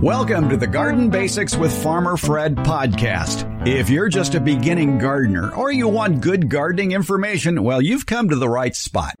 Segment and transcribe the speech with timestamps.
[0.00, 3.66] Welcome to the Garden Basics with Farmer Fred podcast.
[3.66, 8.28] If you're just a beginning gardener or you want good gardening information, well, you've come
[8.28, 9.14] to the right spot.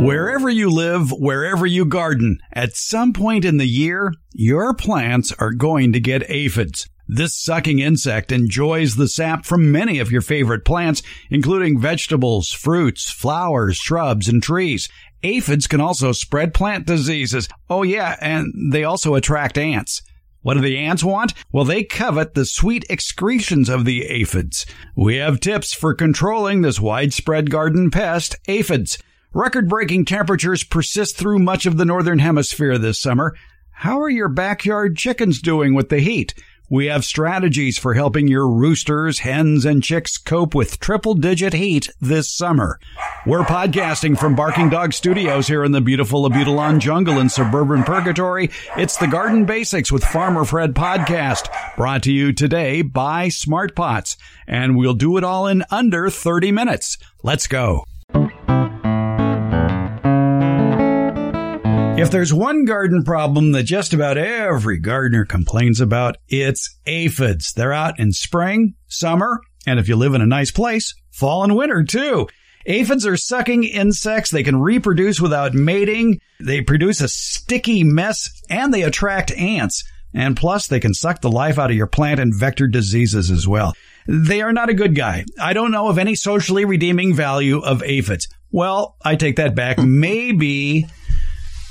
[0.00, 5.52] Wherever you live, wherever you garden, at some point in the year, your plants are
[5.52, 6.88] going to get aphids.
[7.10, 13.08] This sucking insect enjoys the sap from many of your favorite plants, including vegetables, fruits,
[13.08, 14.90] flowers, shrubs, and trees.
[15.22, 17.48] Aphids can also spread plant diseases.
[17.68, 20.02] Oh yeah, and they also attract ants.
[20.42, 21.34] What do the ants want?
[21.52, 24.64] Well, they covet the sweet excretions of the aphids.
[24.96, 28.98] We have tips for controlling this widespread garden pest, aphids.
[29.32, 33.34] Record breaking temperatures persist through much of the northern hemisphere this summer.
[33.70, 36.34] How are your backyard chickens doing with the heat?
[36.70, 41.88] We have strategies for helping your roosters, hens, and chicks cope with triple digit heat
[41.98, 42.78] this summer.
[43.24, 48.50] We're podcasting from Barking Dog Studios here in the beautiful Abutilon jungle in suburban Purgatory.
[48.76, 54.18] It's the Garden Basics with Farmer Fred podcast brought to you today by Smart Pots.
[54.46, 56.98] And we'll do it all in under 30 minutes.
[57.22, 57.84] Let's go.
[62.00, 67.52] If there's one garden problem that just about every gardener complains about, it's aphids.
[67.52, 71.56] They're out in spring, summer, and if you live in a nice place, fall and
[71.56, 72.28] winter too.
[72.66, 74.30] Aphids are sucking insects.
[74.30, 76.20] They can reproduce without mating.
[76.38, 79.82] They produce a sticky mess and they attract ants.
[80.14, 83.48] And plus, they can suck the life out of your plant and vector diseases as
[83.48, 83.74] well.
[84.06, 85.24] They are not a good guy.
[85.40, 88.28] I don't know of any socially redeeming value of aphids.
[88.50, 89.78] Well, I take that back.
[89.78, 90.86] Maybe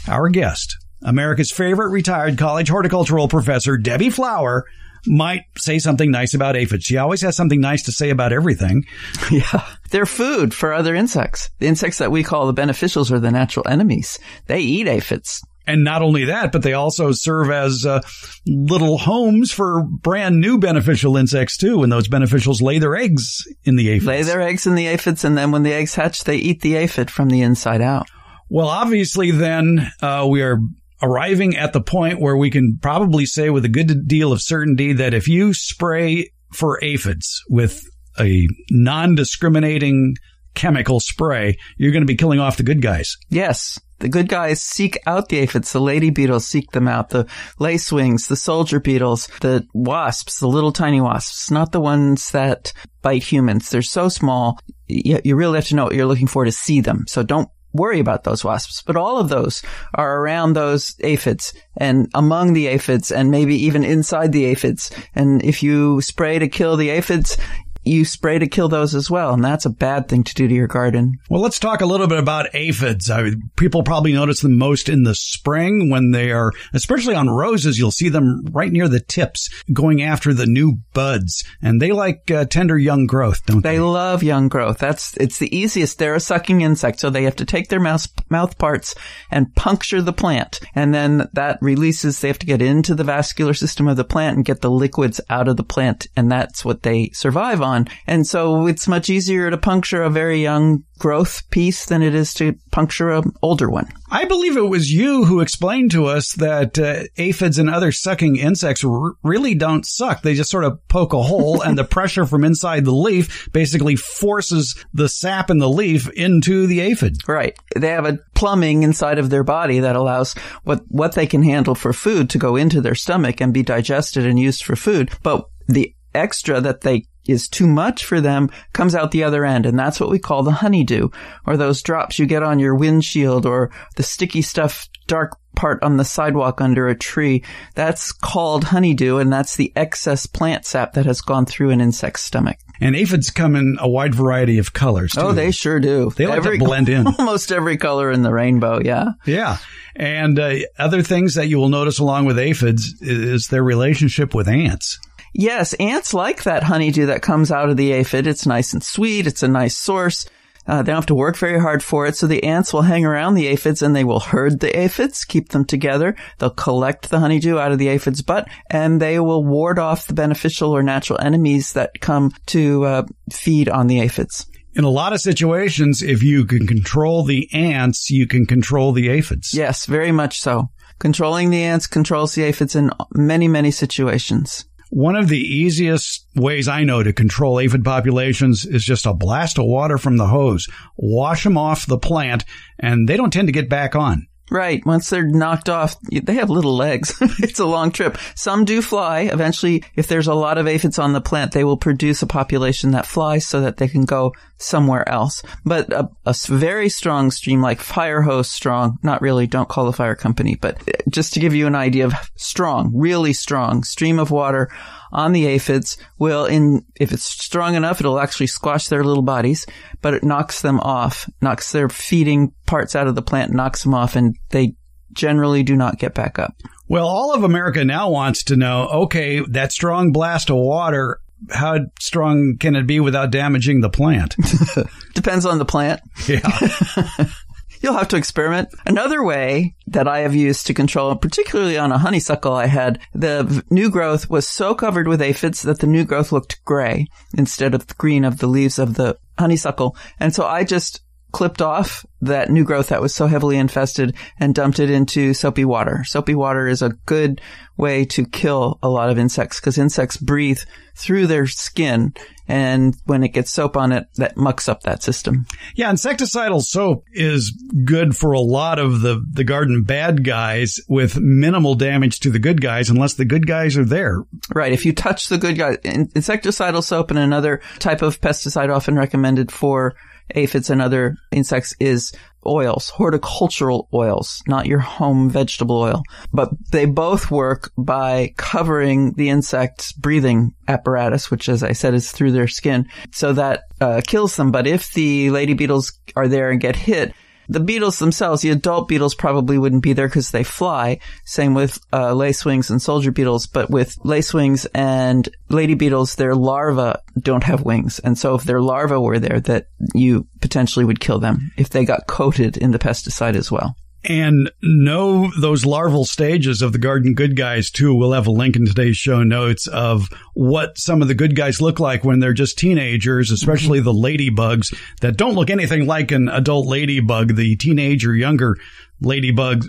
[0.08, 4.65] our guest, America's favorite retired college horticultural professor, Debbie Flower,
[5.05, 6.86] might say something nice about aphids.
[6.86, 8.86] She always has something nice to say about everything.
[9.32, 9.65] Yeah.
[9.89, 11.49] They're food for other insects.
[11.59, 14.20] The insects that we call the beneficials are the natural enemies.
[14.48, 15.42] They eat aphids.
[15.65, 18.02] And not only that, but they also serve as uh,
[18.45, 21.83] little homes for brand new beneficial insects too.
[21.83, 24.05] And those beneficials lay their eggs in the aphids.
[24.08, 26.76] Lay their eggs in the aphids, and then when the eggs hatch, they eat the
[26.76, 28.08] aphid from the inside out.
[28.49, 30.59] Well, obviously, then uh, we are
[31.02, 34.93] arriving at the point where we can probably say with a good deal of certainty
[34.93, 37.83] that if you spray for aphids with
[38.19, 40.15] a non discriminating
[40.55, 43.17] chemical spray, you're going to be killing off the good guys.
[43.30, 43.80] Yes.
[43.99, 45.71] The good guys seek out the aphids.
[45.71, 47.09] The lady beetles seek them out.
[47.09, 47.25] The
[47.59, 53.23] lacewings, the soldier beetles, the wasps, the little tiny wasps, not the ones that bite
[53.23, 53.69] humans.
[53.69, 54.59] They're so small.
[54.85, 57.05] You, you really have to know what you're looking for to see them.
[57.08, 59.61] So don't worry about those wasps, but all of those
[59.94, 64.92] are around those aphids and among the aphids and maybe even inside the aphids.
[65.14, 67.38] And if you spray to kill the aphids,
[67.87, 70.53] you spray to kill those as well, and that's a bad thing to do to
[70.53, 71.17] your garden.
[71.30, 73.09] Well, let's talk a little bit about aphids.
[73.09, 77.30] I mean, people probably notice them most in the spring when they are, especially on
[77.30, 81.92] roses, you'll see them right near the tips going after the new buds, and they
[81.92, 83.73] like uh, tender young growth, don't they?
[83.73, 84.80] They love young growth.
[84.80, 85.99] That's it's the easiest.
[85.99, 88.95] They're a sucking insect, so they have to take their mouth mouth parts
[89.31, 92.20] and puncture the plant, and then that releases.
[92.20, 95.21] They have to get into the vascular system of the plant and get the liquids
[95.30, 97.88] out of the plant, and that's what they survive on on.
[98.05, 102.33] And so it's much easier to puncture a very young growth piece than it is
[102.33, 103.88] to puncture an older one.
[104.10, 108.38] I believe it was you who explained to us that uh, aphids and other sucking
[108.38, 110.21] insects r- really don't suck.
[110.21, 113.95] They just sort of poke a hole and the pressure from inside the leaf basically
[113.95, 117.17] forces the sap in the leaf into the aphid.
[117.27, 117.55] Right.
[117.76, 120.33] They have a plumbing inside of their body that allows
[120.64, 124.26] what, what they can handle for food to go into their stomach and be digested
[124.26, 125.11] and used for food.
[125.21, 129.65] But the extra that they is too much for them comes out the other end.
[129.65, 131.10] And that's what we call the honeydew
[131.45, 135.97] or those drops you get on your windshield or the sticky stuff, dark part on
[135.97, 137.44] the sidewalk under a tree.
[137.75, 139.18] That's called honeydew.
[139.18, 142.57] And that's the excess plant sap that has gone through an insect's stomach.
[142.79, 145.13] And aphids come in a wide variety of colors.
[145.13, 145.21] Too.
[145.21, 146.12] Oh, they sure do.
[146.15, 147.07] They like every, to blend in.
[147.19, 148.79] Almost every color in the rainbow.
[148.83, 149.13] Yeah.
[149.25, 149.57] Yeah.
[149.95, 154.47] And uh, other things that you will notice along with aphids is their relationship with
[154.47, 155.00] ants.
[155.33, 158.27] Yes, ants like that honeydew that comes out of the aphid.
[158.27, 159.27] It's nice and sweet.
[159.27, 160.25] It's a nice source.
[160.68, 162.18] Uh, they don't have to work very hard for it.
[162.18, 165.50] So the ants will hang around the aphids and they will herd the aphids, keep
[165.50, 166.15] them together.
[166.39, 170.13] They'll collect the honeydew out of the aphid's butt and they will ward off the
[170.13, 174.45] beneficial or natural enemies that come to uh, feed on the aphids.
[174.75, 179.09] in a lot of situations, if you can control the ants, you can control the
[179.09, 179.53] aphids.
[179.53, 180.69] Yes, very much so.
[181.00, 184.65] Controlling the ants controls the aphids in many, many situations.
[184.89, 189.60] One of the easiest ways I know to control aphid populations is just a blast
[189.60, 190.68] of water from the hose.
[190.95, 192.45] Wash them off the plant
[192.80, 194.28] and they don't tend to get back on.
[194.49, 194.85] Right.
[194.85, 197.17] Once they're knocked off, they have little legs.
[197.39, 198.17] it's a long trip.
[198.35, 199.21] Some do fly.
[199.21, 202.91] Eventually, if there's a lot of aphids on the plant, they will produce a population
[202.91, 205.44] that flies so that they can go somewhere else.
[205.65, 209.94] But a, a very strong stream like fire hose strong, not really, don't call the
[209.94, 214.17] fire company, but eh, just to give you an idea of strong, really strong stream
[214.17, 214.69] of water
[215.17, 215.97] on the aphids.
[216.19, 219.65] Will in if it's strong enough it'll actually squash their little bodies
[220.01, 223.93] but it knocks them off knocks their feeding parts out of the plant knocks them
[223.93, 224.75] off and they
[225.13, 226.55] generally do not get back up.
[226.87, 231.19] Well all of america now wants to know okay that strong blast of water
[231.51, 234.35] how strong can it be without damaging the plant?
[235.13, 236.01] Depends on the plant.
[236.27, 236.41] Yeah
[237.81, 238.69] You'll have to experiment.
[238.85, 243.63] Another way that I have used to control, particularly on a honeysuckle I had, the
[243.69, 247.07] new growth was so covered with aphids that the new growth looked gray
[247.38, 249.95] instead of green of the leaves of the honeysuckle.
[250.19, 251.01] And so I just
[251.31, 255.65] clipped off that new growth that was so heavily infested and dumped it into soapy
[255.65, 256.03] water.
[256.06, 257.41] Soapy water is a good
[257.75, 260.59] way to kill a lot of insects because insects breathe
[260.95, 262.13] through their skin
[262.47, 265.45] and when it gets soap on it, that mucks up that system.
[265.75, 267.51] Yeah, insecticidal soap is
[267.83, 272.39] good for a lot of the, the garden bad guys with minimal damage to the
[272.39, 274.24] good guys unless the good guys are there.
[274.56, 274.71] Right.
[274.71, 279.51] If you touch the good guys, insecticidal soap and another type of pesticide often recommended
[279.51, 279.95] for
[280.35, 282.13] aphids and other insects is
[282.45, 286.01] oils, horticultural oils, not your home vegetable oil.
[286.33, 292.12] But they both work by covering the insect's breathing apparatus, which as I said is
[292.12, 294.51] through their skin, so that uh, kills them.
[294.51, 297.13] But if the lady beetles are there and get hit,
[297.49, 300.99] the beetles themselves, the adult beetles probably wouldn't be there because they fly.
[301.25, 303.47] Same with uh, lacewings and soldier beetles.
[303.47, 307.99] But with lacewings and lady beetles, their larvae don't have wings.
[307.99, 311.85] And so if their larvae were there, that you potentially would kill them if they
[311.85, 313.75] got coated in the pesticide as well
[314.07, 317.94] and know those larval stages of the garden good guys too.
[317.94, 321.62] We'll have a link in today's show notes of what some of the good guys
[321.62, 326.30] look like when they're just teenagers, especially the ladybugs that don't look anything like an
[326.30, 328.57] adult ladybug, the teenager younger
[329.01, 329.65] ladybug.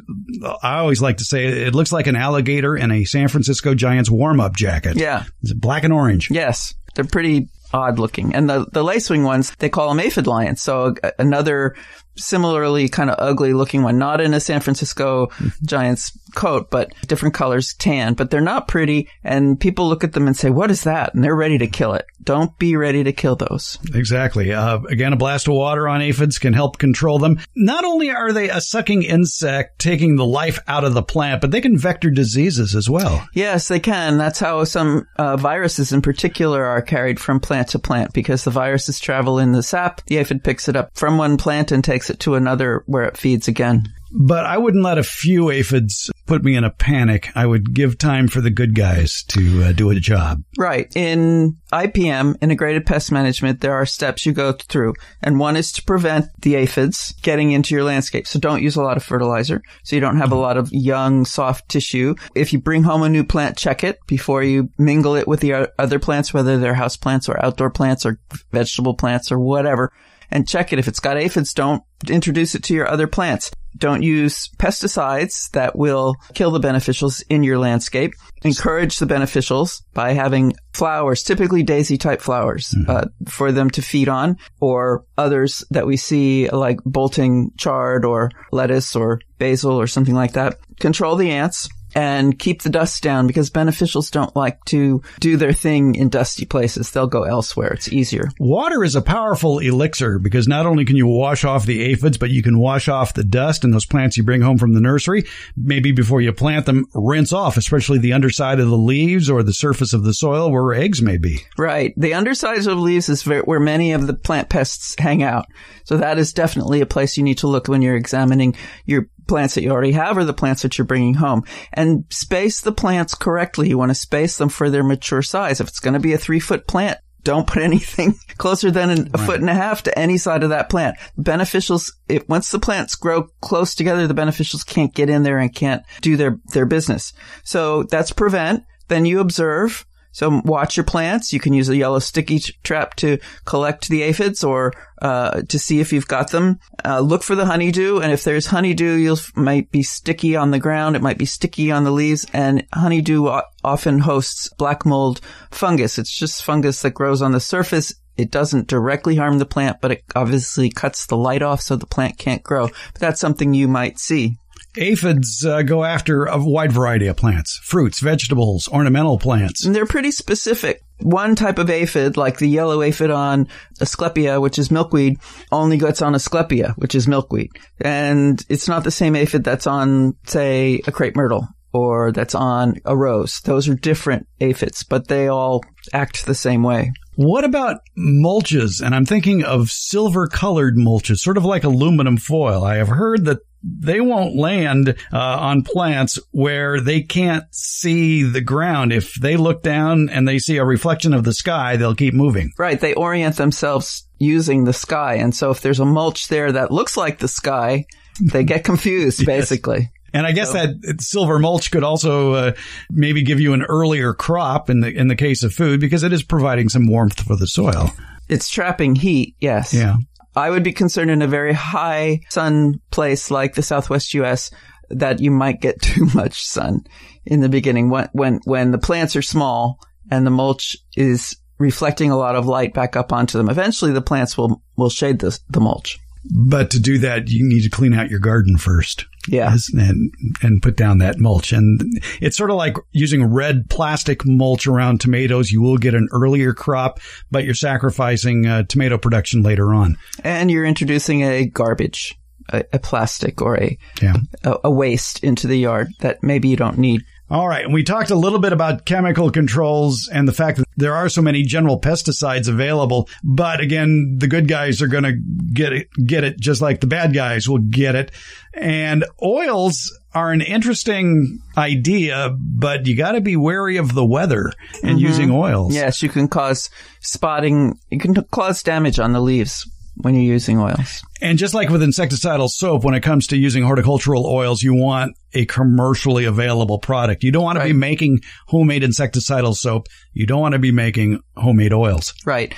[0.63, 4.11] I always like to say it looks like an alligator in a San Francisco Giants
[4.11, 4.97] warm up jacket.
[4.97, 5.25] Yeah.
[5.43, 6.31] It's black and orange.
[6.31, 6.75] Yes.
[6.95, 8.35] They're pretty odd looking.
[8.35, 10.63] And the, the lacewing ones, they call them aphid lions.
[10.63, 11.77] So uh, another
[12.19, 15.29] similarly kind of ugly looking one, not in a San Francisco
[15.65, 19.09] Giants coat, but different colors, tan, but they're not pretty.
[19.25, 21.15] And people look at them and say, what is that?
[21.15, 22.07] And they're ready to kill it.
[22.23, 23.79] Don't be ready to kill those.
[23.95, 24.53] Exactly.
[24.53, 27.41] Uh, again, a blast of water on aphids can help control them.
[27.57, 31.51] Not only are they a sucking insect taking the life out of the plant, but
[31.51, 33.27] they can vector diseases as well.
[33.33, 34.19] Yes, they can.
[34.19, 38.51] That's how some uh, viruses in particular are carried from plant to plant because the
[38.51, 40.05] viruses travel in the sap.
[40.07, 43.17] The aphid picks it up from one plant and takes it to another where it
[43.17, 43.85] feeds again.
[44.11, 47.29] But I wouldn't let a few aphids put me in a panic.
[47.35, 50.43] I would give time for the good guys to uh, do a job.
[50.57, 50.95] Right.
[50.97, 54.95] In IPM, Integrated Pest Management, there are steps you go through.
[55.23, 58.27] And one is to prevent the aphids getting into your landscape.
[58.27, 59.63] So don't use a lot of fertilizer.
[59.85, 62.15] So you don't have a lot of young, soft tissue.
[62.35, 65.71] If you bring home a new plant, check it before you mingle it with the
[65.79, 68.19] other plants, whether they're house plants or outdoor plants or
[68.53, 69.93] vegetable plants or whatever
[70.31, 70.79] and check it.
[70.79, 73.51] If it's got aphids, don't introduce it to your other plants.
[73.77, 78.15] Don't use pesticides that will kill the beneficials in your landscape.
[78.43, 82.91] Encourage the beneficials by having flowers, typically daisy type flowers, mm-hmm.
[82.91, 88.31] uh, for them to feed on or others that we see like bolting chard or
[88.53, 90.59] lettuce or basil or something like that.
[90.81, 95.53] Control the ants and keep the dust down because beneficials don't like to do their
[95.53, 96.91] thing in dusty places.
[96.91, 97.73] They'll go elsewhere.
[97.73, 98.29] It's easier.
[98.39, 102.31] Water is a powerful elixir because not only can you wash off the aphids, but
[102.31, 105.25] you can wash off the dust and those plants you bring home from the nursery.
[105.57, 109.53] Maybe before you plant them, rinse off, especially the underside of the leaves or the
[109.53, 111.41] surface of the soil where eggs may be.
[111.57, 111.95] Right.
[111.97, 115.47] The underside of leaves is where many of the plant pests hang out.
[115.85, 119.55] So that is definitely a place you need to look when you're examining your plants
[119.55, 123.15] that you already have or the plants that you're bringing home and space the plants
[123.15, 123.69] correctly.
[123.69, 125.61] You want to space them for their mature size.
[125.61, 128.95] If it's going to be a three foot plant, don't put anything closer than a
[128.95, 129.27] right.
[129.27, 130.97] foot and a half to any side of that plant.
[131.19, 135.55] Beneficials, if, once the plants grow close together, the beneficials can't get in there and
[135.55, 137.13] can't do their, their business.
[137.45, 138.65] So that's prevent.
[138.89, 141.33] Then you observe So watch your plants.
[141.33, 145.81] You can use a yellow sticky trap to collect the aphids or uh, to see
[145.81, 146.59] if you've got them.
[146.85, 150.59] Uh, look for the honeydew, and if there's honeydew, you might be sticky on the
[150.59, 150.97] ground.
[150.97, 155.99] It might be sticky on the leaves, and honeydew often hosts black mold fungus.
[155.99, 157.95] It's just fungus that grows on the surface.
[158.17, 161.87] It doesn't directly harm the plant, but it obviously cuts the light off so the
[161.87, 162.67] plant can't grow.
[162.67, 164.37] But that's something you might see.
[164.77, 169.65] Aphids uh, go after a wide variety of plants, fruits, vegetables, ornamental plants.
[169.65, 170.83] And they're pretty specific.
[171.01, 173.49] One type of aphid, like the yellow aphid on
[173.81, 175.19] Asclepia, which is milkweed,
[175.51, 177.51] only gets on Asclepia, which is milkweed.
[177.81, 182.77] And it's not the same aphid that's on, say, a crepe myrtle or that's on
[182.85, 183.41] a rose.
[183.41, 186.93] Those are different aphids, but they all act the same way.
[187.17, 188.81] What about mulches?
[188.81, 192.65] And I'm thinking of silver colored mulches, sort of like aluminum foil.
[192.65, 198.41] I have heard that they won't land uh, on plants where they can't see the
[198.41, 198.93] ground.
[198.93, 202.53] If they look down and they see a reflection of the sky, they'll keep moving.
[202.59, 202.81] Right.
[202.81, 205.15] They orient themselves using the sky.
[205.15, 207.87] And so if there's a mulch there that looks like the sky,
[208.21, 209.91] they get confused, basically.
[210.13, 212.53] And I guess so, that silver mulch could also uh,
[212.91, 216.15] maybe give you an earlier crop in the in the case of food because it
[216.15, 217.91] is providing some warmth for the soil.
[218.29, 219.75] It's trapping heat, yes.
[219.75, 219.97] Yeah.
[220.39, 224.51] I would be concerned in a very high sun place like the Southwest U.S.
[224.89, 226.85] that you might get too much sun
[227.27, 229.81] in the beginning when when when the plants are small
[230.11, 233.51] and the mulch is reflecting a lot of light back up onto them.
[233.51, 235.99] Eventually, the plants will will shade the the mulch.
[236.31, 239.07] But to do that, you need to clean out your garden first.
[239.29, 239.57] Yeah.
[239.75, 241.53] And, and put down that mulch.
[241.53, 241.81] And
[242.21, 245.51] it's sort of like using red plastic mulch around tomatoes.
[245.51, 249.97] You will get an earlier crop, but you're sacrificing uh, tomato production later on.
[250.25, 252.19] And you're introducing a garbage,
[252.51, 254.17] a, a plastic or a, yeah.
[254.45, 257.03] a, a waste into the yard that maybe you don't need.
[257.31, 257.65] All right.
[257.65, 261.09] And we talked a little bit about chemical controls and the fact that there are
[261.09, 263.09] so many general pesticides available.
[263.23, 265.13] But again, the good guys are going to
[265.53, 268.13] get it, get it just like the bad guys will get it.
[268.55, 274.53] And oils are an interesting idea, but you got to be wary of the weather
[274.83, 275.07] and mm-hmm.
[275.07, 275.75] using oils.
[275.75, 276.71] Yes, you can cause
[277.01, 277.79] spotting.
[277.91, 279.67] You can cause damage on the leaves
[280.03, 281.03] when you're using oils.
[281.21, 285.17] And just like with insecticidal soap, when it comes to using horticultural oils, you want
[285.35, 287.25] a commercially available product.
[287.25, 287.69] You don't want right.
[287.69, 289.87] to be making homemade insecticidal soap.
[290.13, 292.15] You don't want to be making homemade oils.
[292.25, 292.55] Right.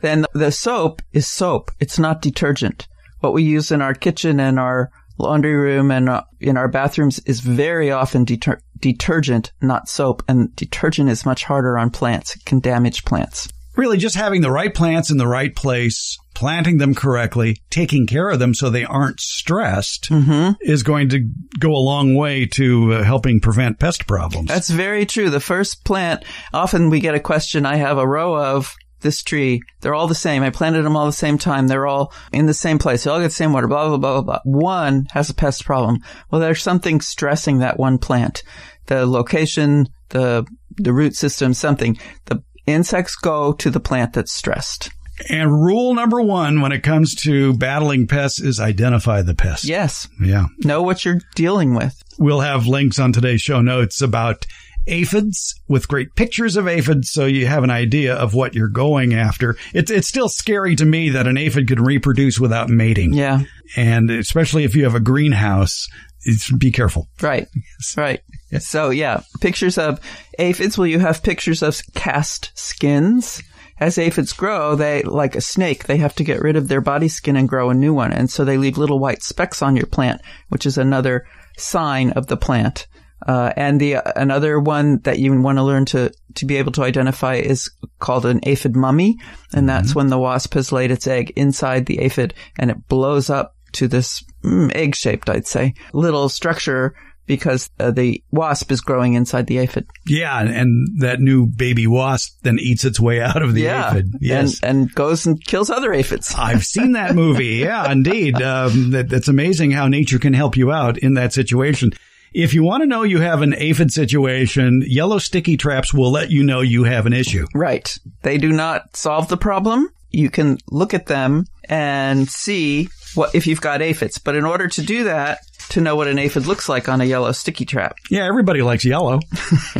[0.00, 1.70] Then the soap is soap.
[1.80, 2.86] It's not detergent.
[3.20, 7.18] What we use in our kitchen and our laundry room and uh, in our bathrooms
[7.20, 10.22] is very often deter- detergent, not soap.
[10.28, 12.36] And detergent is much harder on plants.
[12.36, 13.48] It can damage plants.
[13.76, 18.30] Really, just having the right plants in the right place, planting them correctly, taking care
[18.30, 20.52] of them so they aren't stressed mm-hmm.
[20.60, 21.28] is going to
[21.58, 24.48] go a long way to uh, helping prevent pest problems.
[24.48, 25.30] That's very true.
[25.30, 27.66] The first plant, often we get a question.
[27.66, 29.62] I have a row of this tree.
[29.80, 30.42] They're all the same.
[30.42, 31.68] I planted them all the same time.
[31.68, 33.04] They're all in the same place.
[33.04, 34.40] They all get the same water, blah, blah, blah, blah, blah.
[34.44, 35.98] One has a pest problem.
[36.30, 38.42] Well, there's something stressing that one plant.
[38.86, 41.98] The location, the, the root system, something.
[42.26, 44.90] The insects go to the plant that's stressed.
[45.30, 49.64] And rule number one when it comes to battling pests is identify the pest.
[49.64, 50.08] Yes.
[50.20, 50.46] Yeah.
[50.58, 52.02] Know what you're dealing with.
[52.18, 54.44] We'll have links on today's show notes about
[54.86, 59.14] aphids with great pictures of aphids so you have an idea of what you're going
[59.14, 59.56] after.
[59.72, 63.14] It's it's still scary to me that an aphid can reproduce without mating.
[63.14, 63.44] Yeah.
[63.76, 65.88] And especially if you have a greenhouse,
[66.24, 67.08] it's, be careful.
[67.20, 67.48] Right.
[67.96, 68.20] Right.
[68.58, 70.00] So yeah, pictures of
[70.38, 70.78] aphids.
[70.78, 73.42] Well, you have pictures of cast skins.
[73.80, 77.08] As aphids grow, they, like a snake, they have to get rid of their body
[77.08, 78.12] skin and grow a new one.
[78.12, 81.26] And so they leave little white specks on your plant, which is another
[81.58, 82.86] sign of the plant.
[83.26, 86.72] Uh, and the uh, another one that you want to learn to to be able
[86.72, 89.16] to identify is called an aphid mummy,
[89.54, 90.00] and that's mm-hmm.
[90.00, 93.88] when the wasp has laid its egg inside the aphid and it blows up to
[93.88, 96.94] this mm, egg shaped, I'd say, little structure
[97.26, 99.86] because uh, the wasp is growing inside the aphid.
[100.06, 104.14] Yeah, and that new baby wasp then eats its way out of the yeah, aphid.
[104.20, 106.34] Yes, and, and, goes and kills other aphids.
[106.38, 107.56] I've seen that movie.
[107.56, 108.40] Yeah, indeed.
[108.40, 111.92] Um, that, that's amazing how nature can help you out in that situation.
[112.32, 116.30] If you want to know you have an aphid situation, yellow sticky traps will let
[116.30, 117.46] you know you have an issue.
[117.54, 117.96] Right.
[118.22, 119.88] They do not solve the problem.
[120.10, 124.18] You can look at them and see what if you've got aphids.
[124.18, 125.40] But in order to do that,
[125.70, 127.96] to know what an aphid looks like on a yellow sticky trap.
[128.10, 129.20] Yeah, everybody likes yellow.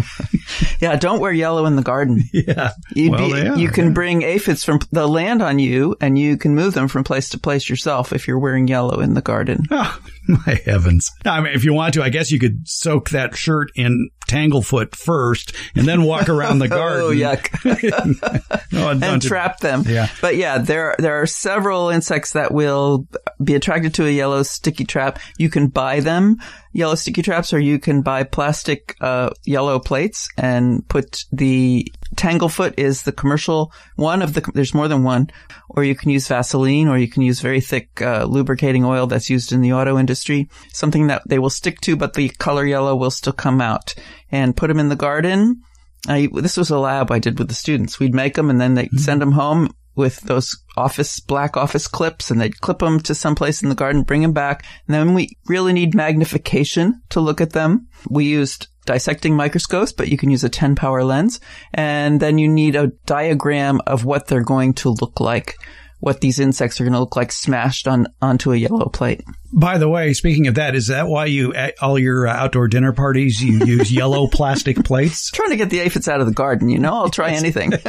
[0.80, 2.22] yeah, don't wear yellow in the garden.
[2.34, 2.72] Yeah.
[2.94, 3.92] Well, be, are, you can yeah.
[3.92, 7.38] bring aphids from the land on you and you can move them from place to
[7.38, 9.64] place yourself if you're wearing yellow in the garden.
[9.70, 11.10] Oh, my heavens.
[11.26, 14.94] I mean, if you want to, I guess you could soak that shirt in tanglefoot
[14.94, 17.04] first and then walk around the oh, garden.
[17.04, 18.72] oh, yuck.
[18.72, 19.84] No, and trap them.
[19.86, 20.08] Yeah.
[20.22, 23.06] But yeah, there there are several insects that will
[23.42, 25.18] be attracted to a yellow sticky trap.
[25.38, 26.38] You can buy them,
[26.72, 32.74] yellow sticky traps, or you can buy plastic uh, yellow plates and put the Tanglefoot
[32.78, 34.40] is the commercial one of the.
[34.54, 35.30] There's more than one,
[35.68, 39.30] or you can use Vaseline, or you can use very thick uh, lubricating oil that's
[39.30, 40.48] used in the auto industry.
[40.72, 43.94] Something that they will stick to, but the color yellow will still come out.
[44.30, 45.62] And put them in the garden.
[46.08, 47.98] I, this was a lab I did with the students.
[47.98, 52.30] We'd make them and then they'd send them home with those office, black office clips
[52.30, 54.64] and they'd clip them to someplace in the garden, bring them back.
[54.86, 57.88] And then we really need magnification to look at them.
[58.08, 61.40] We used dissecting microscopes, but you can use a 10 power lens.
[61.72, 65.56] And then you need a diagram of what they're going to look like,
[66.04, 69.22] what these insects are going to look like smashed on, onto a yellow plate.
[69.56, 72.66] By the way, speaking of that, is that why you at all your uh, outdoor
[72.68, 75.30] dinner parties you use yellow plastic plates?
[75.32, 77.72] Trying to get the aphids out of the garden, you know, I'll try anything.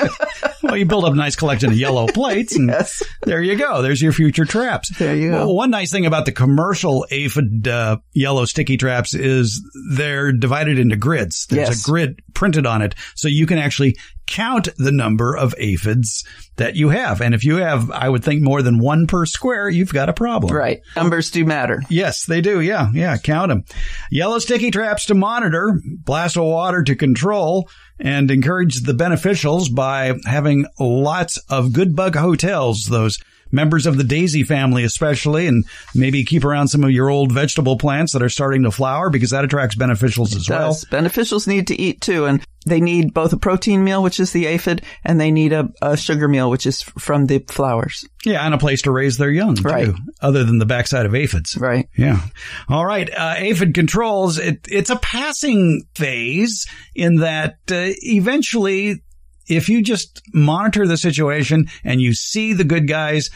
[0.64, 3.04] Well, you build up a nice collection of yellow plates, and Yes.
[3.22, 3.84] there you go.
[3.84, 4.90] There's your future traps.
[4.98, 5.38] There you go.
[5.46, 10.80] Well, one nice thing about the commercial aphid uh, yellow sticky traps is they're divided
[10.80, 11.46] into grids.
[11.46, 11.84] There's Yes.
[11.84, 13.96] a grid printed on it, so you can actually
[14.28, 16.24] count the number of aphids
[16.58, 17.22] that you have.
[17.22, 20.14] And if you have, I would think more than one per square, you've got a
[20.14, 20.56] problem.
[20.56, 20.82] right.
[20.96, 21.82] Numbers do matter.
[21.90, 22.62] Yes, they do.
[22.62, 23.18] Yeah, yeah.
[23.18, 23.66] Count them.
[24.12, 30.14] Yellow sticky traps to monitor, blast of water to control, and encourage the beneficials by
[30.26, 32.86] having lots of good bug hotels.
[32.86, 33.20] Those
[33.52, 37.78] members of the daisy family, especially, and maybe keep around some of your old vegetable
[37.78, 40.72] plants that are starting to flower because that attracts beneficials as well.
[40.92, 44.48] Beneficials need to eat too, and they need both a protein meal, which is the
[44.48, 48.04] aphid, and they need a, a sugar meal, which is from the flowers.
[48.26, 49.86] Yeah, and a place to raise their young Right.
[49.86, 51.56] too, other than the backside of aphids.
[51.58, 51.88] Right.
[51.96, 52.22] Yeah.
[52.68, 53.08] All right.
[53.08, 54.40] Uh, aphid controls.
[54.40, 59.04] It, it's a passing phase in that uh, eventually,
[59.48, 63.30] if you just monitor the situation and you see the good guys,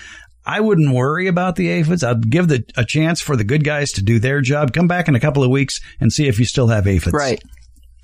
[0.46, 2.04] I wouldn't worry about the aphids.
[2.04, 4.74] I'd give the, a chance for the good guys to do their job.
[4.74, 7.14] Come back in a couple of weeks and see if you still have aphids.
[7.14, 7.42] Right.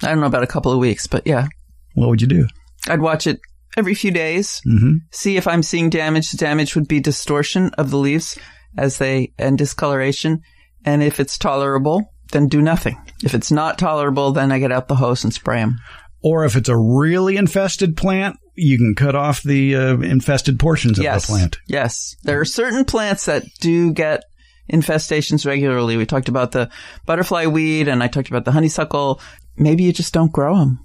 [0.03, 1.47] I don't know about a couple of weeks, but yeah,
[1.95, 2.47] What would you do?
[2.87, 3.39] I'd watch it
[3.77, 6.31] every few days, hmm see if I'm seeing damage.
[6.31, 8.37] The damage would be distortion of the leaves
[8.77, 10.41] as they and discoloration,
[10.83, 12.97] and if it's tolerable, then do nothing.
[13.23, 15.77] If it's not tolerable, then I get out the hose and spray them.
[16.25, 20.97] Or if it's a really infested plant, you can cut off the uh, infested portions
[20.97, 21.27] of yes.
[21.27, 21.59] the plant.
[21.67, 22.15] Yes.
[22.23, 24.23] There are certain plants that do get
[24.67, 25.97] infestations regularly.
[25.97, 26.71] We talked about the
[27.05, 29.21] butterfly weed and I talked about the honeysuckle.
[29.55, 30.79] Maybe you just don't grow them.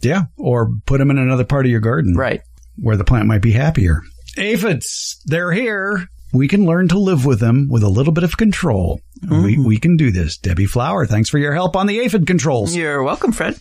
[0.00, 0.22] Yeah.
[0.38, 2.14] Or put them in another part of your garden.
[2.16, 2.40] Right.
[2.76, 4.02] where the plant might be happier.
[4.38, 6.08] Aphids, they're here.
[6.32, 9.00] We can learn to live with them with a little bit of control.
[9.30, 10.38] We, we can do this.
[10.38, 12.74] Debbie Flower, thanks for your help on the aphid controls.
[12.74, 13.60] You're welcome, Fred.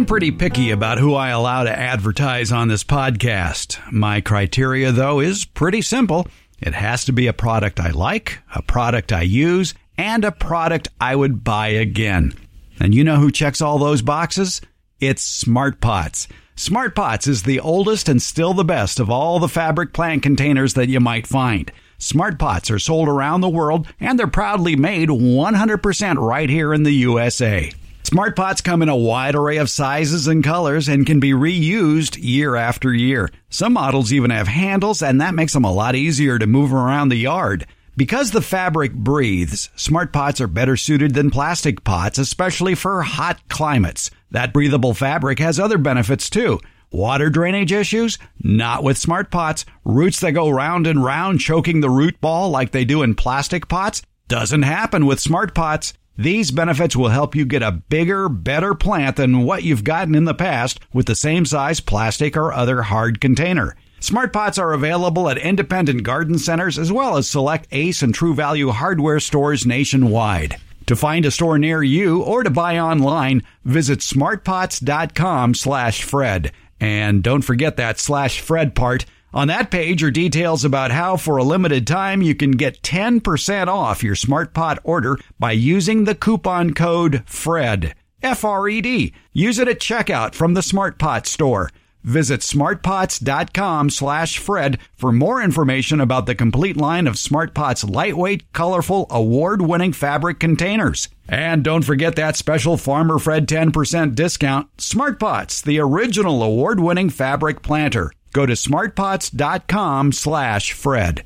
[0.00, 3.78] I'm pretty picky about who I allow to advertise on this podcast.
[3.92, 6.26] My criteria, though, is pretty simple.
[6.58, 10.88] It has to be a product I like, a product I use, and a product
[11.02, 12.32] I would buy again.
[12.80, 14.62] And you know who checks all those boxes?
[15.00, 16.28] It's Smart Pots.
[16.56, 20.72] Smart Pots is the oldest and still the best of all the fabric plant containers
[20.72, 21.70] that you might find.
[21.98, 26.84] Smart Pots are sold around the world and they're proudly made 100% right here in
[26.84, 27.70] the USA.
[28.10, 32.18] Smart pots come in a wide array of sizes and colors and can be reused
[32.20, 33.30] year after year.
[33.50, 37.10] Some models even have handles, and that makes them a lot easier to move around
[37.10, 37.68] the yard.
[37.96, 43.48] Because the fabric breathes, smart pots are better suited than plastic pots, especially for hot
[43.48, 44.10] climates.
[44.32, 46.58] That breathable fabric has other benefits too.
[46.90, 48.18] Water drainage issues?
[48.42, 49.64] Not with smart pots.
[49.84, 53.68] Roots that go round and round choking the root ball like they do in plastic
[53.68, 54.02] pots?
[54.26, 55.92] Doesn't happen with smart pots.
[56.16, 60.24] These benefits will help you get a bigger, better plant than what you've gotten in
[60.24, 63.74] the past with the same size plastic or other hard container.
[64.00, 68.34] Smart pots are available at independent garden centers as well as select Ace and True
[68.34, 70.56] Value hardware stores nationwide.
[70.86, 76.50] To find a store near you or to buy online, visit smartpots.com slash Fred.
[76.80, 79.04] And don't forget that slash Fred part.
[79.32, 83.68] On that page are details about how for a limited time you can get 10%
[83.68, 87.94] off your Smart Pot order by using the coupon code FRED.
[88.22, 89.14] F-R-E-D.
[89.32, 91.70] Use it at checkout from the Smart Pot store.
[92.02, 99.06] Visit smartpots.com slash Fred for more information about the complete line of SmartPot's lightweight, colorful,
[99.10, 101.08] award-winning fabric containers.
[101.28, 108.10] And don't forget that special Farmer Fred 10% discount, SmartPots, the original award-winning fabric planter.
[108.32, 111.24] Go to smartpots.com slash Fred.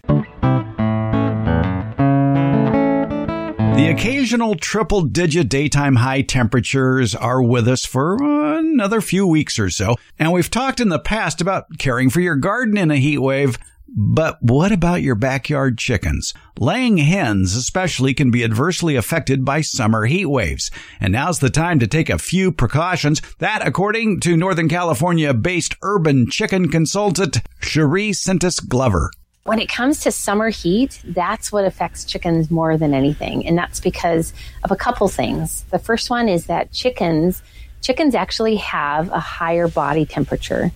[3.74, 9.68] The occasional triple digit daytime high temperatures are with us for another few weeks or
[9.68, 9.96] so.
[10.16, 13.58] And we've talked in the past about caring for your garden in a heat wave.
[13.96, 16.34] But what about your backyard chickens?
[16.58, 20.72] Laying hens especially can be adversely affected by summer heat waves.
[20.98, 25.76] And now's the time to take a few precautions that, according to Northern California based
[25.82, 29.12] urban chicken consultant Cherie Sintis Glover.
[29.44, 33.46] When it comes to summer heat, that's what affects chickens more than anything.
[33.46, 34.32] And that's because
[34.64, 35.64] of a couple things.
[35.70, 37.44] The first one is that chickens,
[37.80, 40.72] chickens actually have a higher body temperature.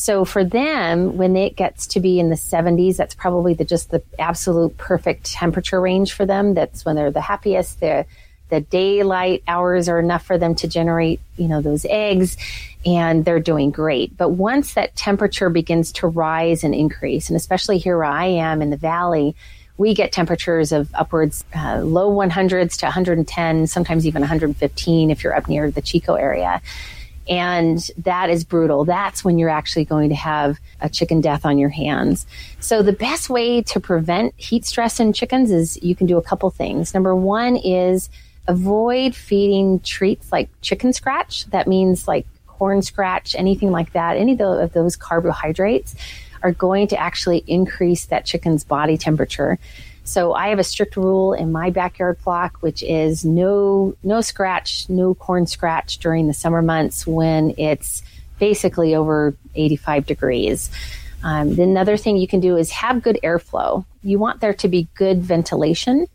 [0.00, 3.90] So for them, when it gets to be in the 70s, that's probably the, just
[3.90, 6.54] the absolute perfect temperature range for them.
[6.54, 7.80] That's when they're the happiest.
[7.80, 8.06] The
[8.70, 12.38] daylight hours are enough for them to generate, you know, those eggs
[12.86, 14.16] and they're doing great.
[14.16, 18.62] But once that temperature begins to rise and increase, and especially here where I am
[18.62, 19.36] in the valley,
[19.76, 25.36] we get temperatures of upwards uh, low 100s to 110, sometimes even 115 if you're
[25.36, 26.62] up near the Chico area.
[27.30, 28.84] And that is brutal.
[28.84, 32.26] That's when you're actually going to have a chicken death on your hands.
[32.58, 36.22] So the best way to prevent heat stress in chickens is you can do a
[36.22, 36.92] couple things.
[36.92, 38.10] Number one is
[38.48, 41.46] avoid feeding treats like chicken scratch.
[41.46, 44.16] That means like corn scratch, anything like that.
[44.16, 45.94] Any of those carbohydrates
[46.42, 49.58] are going to actually increase that chicken's body temperature.
[50.04, 54.88] So I have a strict rule in my backyard flock, which is no no scratch,
[54.88, 58.02] no corn scratch during the summer months when it's
[58.38, 60.70] basically over 85 degrees.
[61.22, 63.84] Um, another thing you can do is have good airflow.
[64.02, 66.06] You want there to be good ventilation.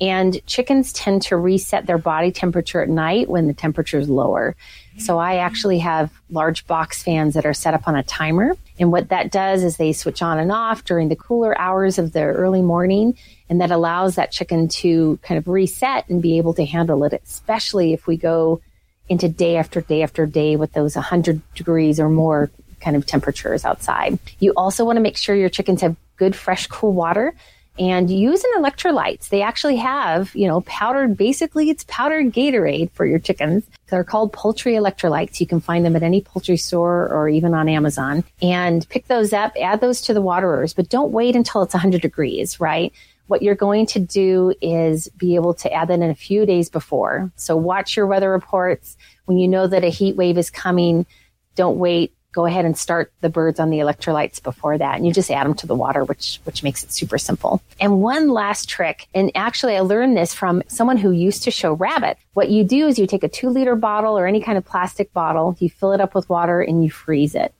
[0.00, 4.56] And chickens tend to reset their body temperature at night when the temperature is lower.
[4.98, 8.56] So I actually have large box fans that are set up on a timer.
[8.78, 12.12] And what that does is they switch on and off during the cooler hours of
[12.12, 13.16] the early morning.
[13.50, 17.12] And that allows that chicken to kind of reset and be able to handle it,
[17.12, 18.62] especially if we go
[19.08, 23.64] into day after day after day with those 100 degrees or more kind of temperatures
[23.64, 24.18] outside.
[24.38, 27.34] You also want to make sure your chickens have good, fresh, cool water
[27.80, 29.30] and using electrolytes.
[29.30, 33.64] They actually have, you know, powdered, basically it's powdered Gatorade for your chickens.
[33.88, 35.40] They're called poultry electrolytes.
[35.40, 39.32] You can find them at any poultry store or even on Amazon and pick those
[39.32, 42.92] up, add those to the waterers, but don't wait until it's 100 degrees, right?
[43.28, 46.68] What you're going to do is be able to add that in a few days
[46.68, 47.32] before.
[47.36, 48.98] So watch your weather reports.
[49.24, 51.06] When you know that a heat wave is coming,
[51.54, 54.96] don't wait go ahead and start the birds on the electrolytes before that.
[54.96, 57.62] And you just add them to the water which which makes it super simple.
[57.80, 61.72] And one last trick and actually i learned this from someone who used to show
[61.74, 62.18] rabbit.
[62.34, 65.12] What you do is you take a two liter bottle or any kind of plastic
[65.12, 67.54] bottle you fill it up with water and you freeze it.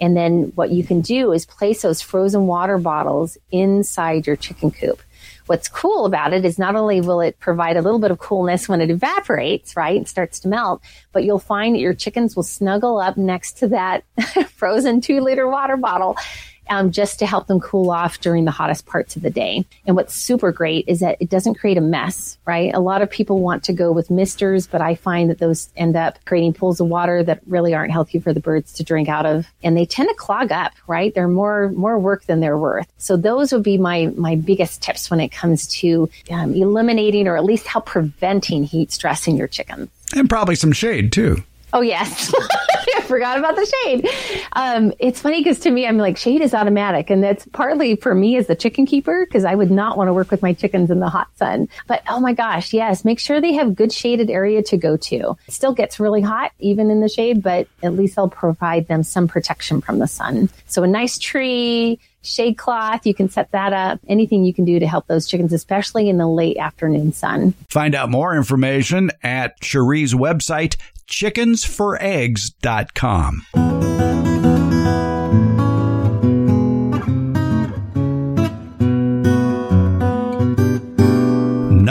[0.00, 4.70] And then what you can do is place those frozen water bottles inside your chicken
[4.70, 5.00] coop
[5.46, 8.68] What's cool about it is not only will it provide a little bit of coolness
[8.68, 10.82] when it evaporates, right, and starts to melt,
[11.12, 14.04] but you'll find that your chickens will snuggle up next to that
[14.50, 16.16] frozen two liter water bottle
[16.68, 19.64] um, just to help them cool off during the hottest parts of the day.
[19.86, 22.72] And what's super great is that it doesn't create a mess, right?
[22.74, 25.96] A lot of people want to go with misters, but I find that those end
[25.96, 29.26] up creating pools of water that really aren't healthy for the birds to drink out
[29.26, 29.46] of.
[29.62, 31.14] And they tend to clog up, right?
[31.14, 32.90] They're more, more work than they're worth.
[32.98, 37.36] So those would be my, my biggest tips when it comes to um, eliminating or
[37.36, 39.90] at least help preventing heat stress in your chickens.
[40.14, 41.42] And probably some shade too.
[41.72, 42.32] Oh yes,
[43.06, 44.08] forgot about the shade.
[44.52, 48.14] Um, it's funny because to me, I'm like shade is automatic, and that's partly for
[48.14, 50.90] me as the chicken keeper because I would not want to work with my chickens
[50.90, 51.68] in the hot sun.
[51.86, 55.36] But oh my gosh, yes, make sure they have good shaded area to go to.
[55.46, 59.02] It still gets really hot even in the shade, but at least I'll provide them
[59.02, 60.48] some protection from the sun.
[60.66, 63.06] So a nice tree shade cloth.
[63.06, 64.00] You can set that up.
[64.08, 67.52] Anything you can do to help those chickens, especially in the late afternoon sun.
[67.68, 73.42] Find out more information at Cherie's website, chickensforeggs.com.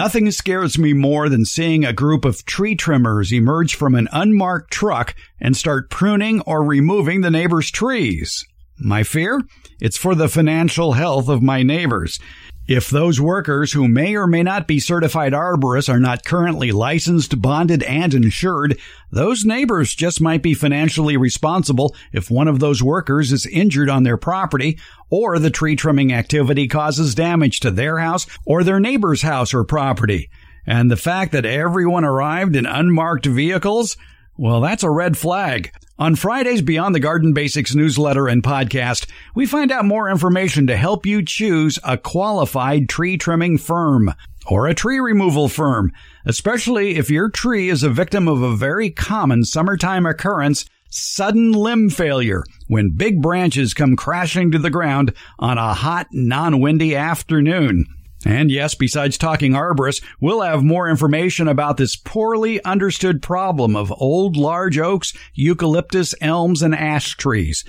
[0.05, 4.71] Nothing scares me more than seeing a group of tree trimmers emerge from an unmarked
[4.71, 8.45] truck and start pruning or removing the neighbor's trees.
[8.77, 9.41] My fear?
[9.79, 12.19] It's for the financial health of my neighbors.
[12.67, 17.39] If those workers who may or may not be certified arborists are not currently licensed,
[17.39, 18.79] bonded, and insured,
[19.11, 24.01] those neighbors just might be financially responsible if one of those workers is injured on
[24.01, 24.79] their property
[25.11, 29.63] or the tree trimming activity causes damage to their house or their neighbor's house or
[29.63, 30.31] property.
[30.65, 33.95] And the fact that everyone arrived in unmarked vehicles
[34.37, 35.71] Well, that's a red flag.
[35.97, 40.75] On Friday's Beyond the Garden Basics newsletter and podcast, we find out more information to
[40.75, 44.13] help you choose a qualified tree trimming firm
[44.45, 45.93] or a tree removal firm,
[46.25, 51.89] especially if your tree is a victim of a very common summertime occurrence, sudden limb
[51.89, 57.85] failure, when big branches come crashing to the ground on a hot, non-windy afternoon.
[58.23, 63.93] And yes, besides talking arborists, we'll have more information about this poorly understood problem of
[63.97, 67.63] old large oaks, eucalyptus, elms, and ash trees.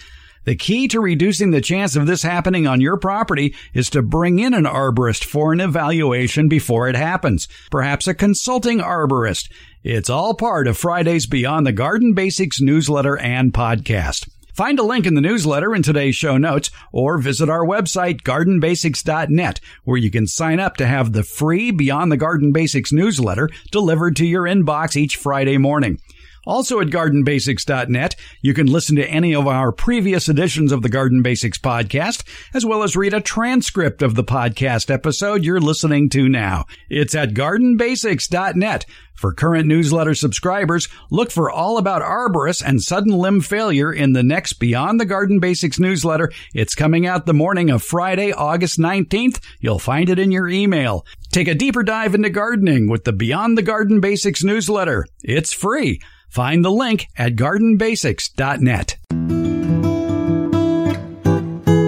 [0.44, 4.38] The key to reducing the chance of this happening on your property is to bring
[4.38, 7.48] in an arborist for an evaluation before it happens.
[7.70, 9.50] Perhaps a consulting arborist.
[9.82, 14.28] It's all part of Friday's Beyond the Garden Basics newsletter and podcast.
[14.56, 19.60] Find a link in the newsletter in today's show notes or visit our website, gardenbasics.net,
[19.84, 24.16] where you can sign up to have the free Beyond the Garden Basics newsletter delivered
[24.16, 26.00] to your inbox each Friday morning.
[26.46, 31.20] Also at gardenbasics.net, you can listen to any of our previous editions of the Garden
[31.22, 32.22] Basics podcast,
[32.54, 36.64] as well as read a transcript of the podcast episode you're listening to now.
[36.88, 38.86] It's at gardenbasics.net.
[39.16, 44.22] For current newsletter subscribers, look for all about arborists and sudden limb failure in the
[44.22, 46.30] next Beyond the Garden Basics newsletter.
[46.54, 49.40] It's coming out the morning of Friday, August 19th.
[49.58, 51.06] You'll find it in your email.
[51.32, 55.06] Take a deeper dive into gardening with the Beyond the Garden Basics newsletter.
[55.24, 56.00] It's free.
[56.28, 58.96] Find the link at gardenbasics.net.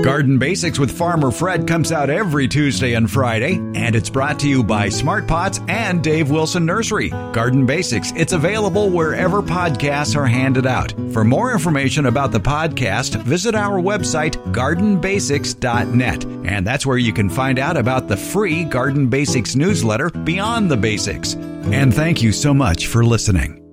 [0.08, 4.48] Garden Basics with Farmer Fred comes out every Tuesday and Friday, and it's brought to
[4.48, 7.10] you by Smart Pots and Dave Wilson Nursery.
[7.10, 10.94] Garden Basics, it's available wherever podcasts are handed out.
[11.12, 17.28] For more information about the podcast, visit our website, gardenbasics.net, and that's where you can
[17.28, 21.34] find out about the free Garden Basics newsletter, Beyond the Basics.
[21.34, 23.67] And thank you so much for listening.